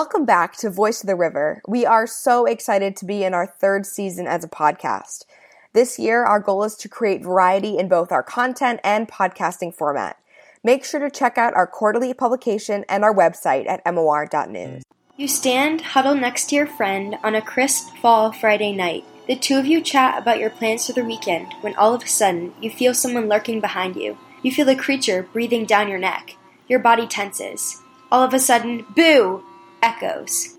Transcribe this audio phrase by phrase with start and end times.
[0.00, 1.60] Welcome back to Voice of the River.
[1.68, 5.26] We are so excited to be in our third season as a podcast.
[5.74, 10.16] This year, our goal is to create variety in both our content and podcasting format.
[10.64, 14.84] Make sure to check out our quarterly publication and our website at mor.news.
[15.18, 19.04] You stand huddled next to your friend on a crisp fall Friday night.
[19.26, 22.08] The two of you chat about your plans for the weekend when all of a
[22.08, 24.16] sudden you feel someone lurking behind you.
[24.42, 26.38] You feel a creature breathing down your neck.
[26.68, 27.82] Your body tenses.
[28.10, 29.44] All of a sudden, boo!
[29.82, 30.56] Echoes.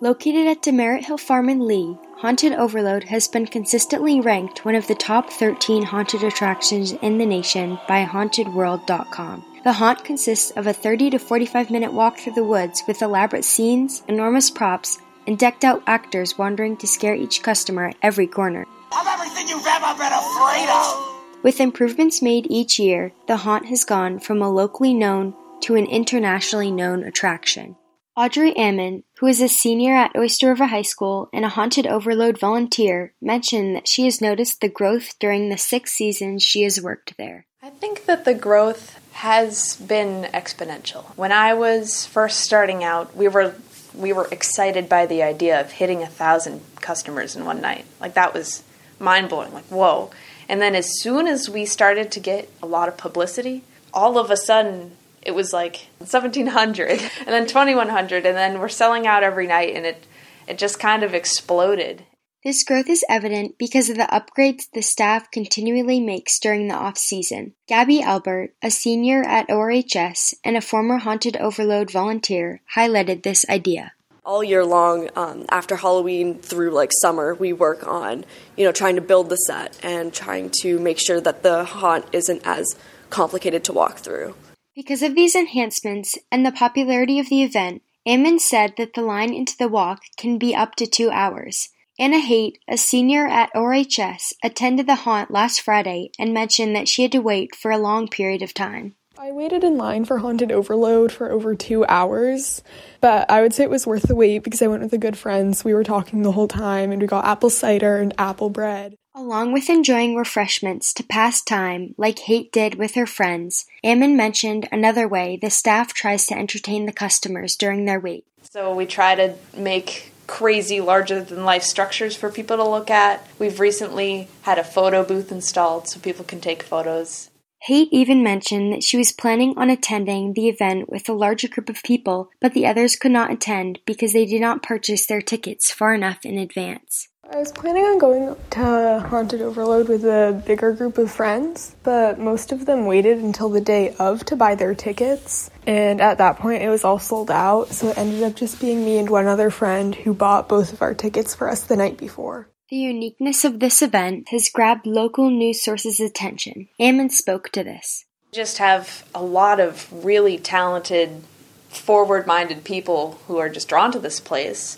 [0.00, 4.88] Located at DeMeritt Hill Farm in Lee, Haunted Overload has been consistently ranked one of
[4.88, 9.44] the top 13 haunted attractions in the nation by HauntedWorld.com.
[9.64, 13.44] The haunt consists of a 30 to 45 minute walk through the woods with elaborate
[13.44, 18.66] scenes, enormous props, and decked out actors wandering to scare each customer at every corner.
[18.90, 21.12] I'm everything you've ever been afraid of!
[21.44, 25.86] With improvements made each year, the haunt has gone from a locally known to an
[25.86, 27.76] internationally known attraction.
[28.14, 32.38] Audrey Ammon, who is a senior at Oyster River High School and a Haunted Overload
[32.38, 37.16] volunteer, mentioned that she has noticed the growth during the six seasons she has worked
[37.16, 37.46] there.
[37.62, 41.04] I think that the growth has been exponential.
[41.16, 43.54] When I was first starting out, we were
[43.94, 47.86] we were excited by the idea of hitting a thousand customers in one night.
[48.00, 48.62] Like that was
[48.98, 49.54] mind blowing.
[49.54, 50.10] Like whoa!
[50.50, 54.30] And then as soon as we started to get a lot of publicity, all of
[54.30, 59.46] a sudden it was like 1700 and then 2100 and then we're selling out every
[59.46, 60.06] night and it
[60.46, 62.04] it just kind of exploded.
[62.44, 66.98] This growth is evident because of the upgrades the staff continually makes during the off
[66.98, 67.54] season.
[67.68, 73.92] Gabby Albert, a senior at ORHS and a former Haunted Overload volunteer, highlighted this idea.
[74.24, 78.24] All year long um, after halloween through like summer we work on
[78.56, 82.06] you know trying to build the set and trying to make sure that the haunt
[82.12, 82.76] isn't as
[83.10, 84.32] complicated to walk through
[84.74, 89.32] because of these enhancements and the popularity of the event, Ammon said that the line
[89.32, 91.68] into the walk can be up to two hours.
[91.98, 97.02] Anna Haight, a senior at ORHS, attended the haunt last Friday and mentioned that she
[97.02, 98.96] had to wait for a long period of time.
[99.18, 102.62] I waited in line for Haunted Overload for over two hours,
[103.00, 105.18] but I would say it was worth the wait because I went with a good
[105.18, 105.64] friends.
[105.64, 108.96] We were talking the whole time and we got apple cider and apple bread.
[109.14, 114.66] Along with enjoying refreshments to pass time, like Haight did with her friends, Ammon mentioned
[114.72, 118.24] another way the staff tries to entertain the customers during their wait.
[118.50, 123.26] So we try to make crazy larger than life structures for people to look at.
[123.38, 127.28] We've recently had a photo booth installed so people can take photos.
[127.64, 131.68] Haight even mentioned that she was planning on attending the event with a larger group
[131.68, 135.70] of people, but the others could not attend because they did not purchase their tickets
[135.70, 137.08] far enough in advance.
[137.32, 142.18] I was planning on going to Haunted Overload with a bigger group of friends, but
[142.18, 145.48] most of them waited until the day of to buy their tickets.
[145.66, 148.84] And at that point, it was all sold out, so it ended up just being
[148.84, 151.96] me and one other friend who bought both of our tickets for us the night
[151.96, 152.50] before.
[152.68, 156.68] The uniqueness of this event has grabbed local news sources' attention.
[156.78, 158.04] Ammon spoke to this.
[158.30, 161.22] Just have a lot of really talented,
[161.70, 164.76] forward minded people who are just drawn to this place.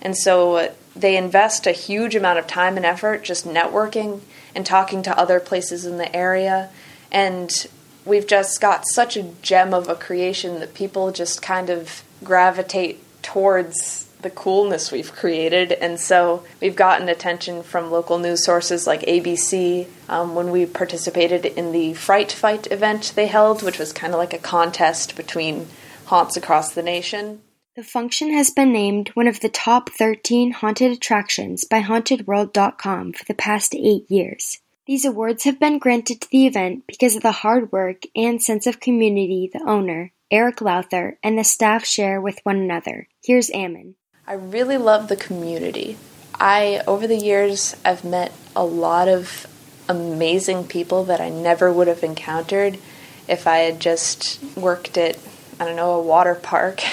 [0.00, 4.20] And so they invest a huge amount of time and effort just networking
[4.54, 6.70] and talking to other places in the area.
[7.12, 7.50] And
[8.04, 13.02] we've just got such a gem of a creation that people just kind of gravitate
[13.22, 15.72] towards the coolness we've created.
[15.72, 21.44] And so we've gotten attention from local news sources like ABC um, when we participated
[21.44, 25.68] in the Fright Fight event they held, which was kind of like a contest between
[26.06, 27.40] haunts across the nation.
[27.76, 33.24] The function has been named one of the top 13 haunted attractions by HauntedWorld.com for
[33.26, 34.62] the past eight years.
[34.86, 38.66] These awards have been granted to the event because of the hard work and sense
[38.66, 43.08] of community the owner, Eric Lowther, and the staff share with one another.
[43.22, 43.96] Here's Ammon.
[44.26, 45.98] I really love the community.
[46.34, 49.46] I, over the years, I've met a lot of
[49.86, 52.78] amazing people that I never would have encountered
[53.28, 55.18] if I had just worked at,
[55.60, 56.80] I don't know, a water park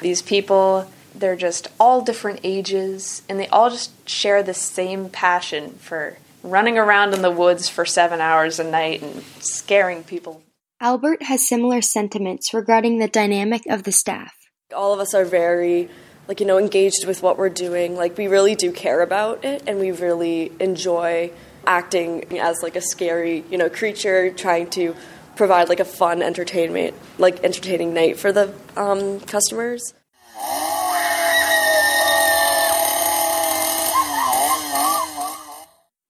[0.00, 5.72] These people, they're just all different ages, and they all just share the same passion
[5.72, 10.42] for running around in the woods for seven hours a night and scaring people.
[10.80, 14.34] Albert has similar sentiments regarding the dynamic of the staff.
[14.74, 15.90] All of us are very
[16.30, 19.64] like you know engaged with what we're doing like we really do care about it
[19.66, 21.28] and we really enjoy
[21.66, 24.94] acting as like a scary you know creature trying to
[25.40, 29.94] provide like a fun entertainment, like entertaining night for the um, customers.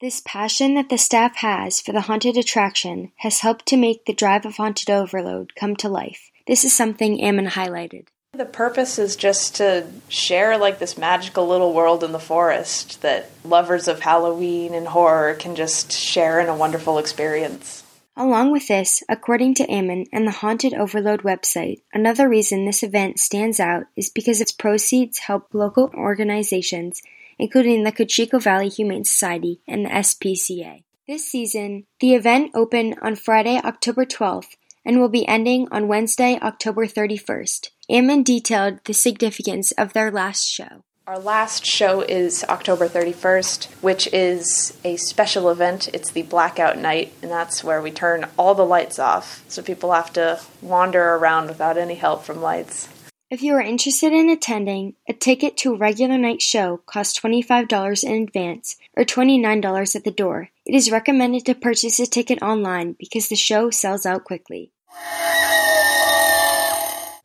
[0.00, 4.12] This passion that the staff has for the haunted attraction has helped to make the
[4.12, 6.32] Drive of Haunted Overload come to life.
[6.49, 8.09] This is something Ammon highlighted.
[8.32, 13.31] The purpose is just to share like this magical little world in the forest that
[13.44, 17.80] lovers of Halloween and horror can just share in a wonderful experience.
[18.16, 23.18] Along with this, according to Ammon and the Haunted Overload website, another reason this event
[23.18, 27.02] stands out is because its proceeds help local organizations,
[27.38, 30.82] including the Cocheco Valley Humane Society and the SPCA.
[31.06, 36.38] This season, the event opened on Friday, October 12th and will be ending on Wednesday,
[36.42, 37.70] October 31st.
[37.88, 40.84] Ammon detailed the significance of their last show.
[41.10, 45.88] Our last show is October 31st, which is a special event.
[45.92, 49.42] It's the blackout night, and that's where we turn all the lights off.
[49.48, 52.88] So people have to wander around without any help from lights.
[53.28, 58.04] If you are interested in attending, a ticket to a regular night show costs $25
[58.04, 60.50] in advance or $29 at the door.
[60.64, 64.70] It is recommended to purchase a ticket online because the show sells out quickly.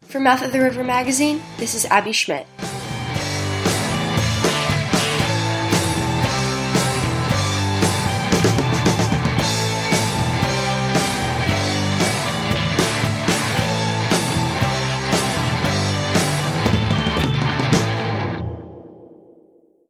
[0.02, 2.48] For Mouth of the River magazine, this is Abby Schmidt.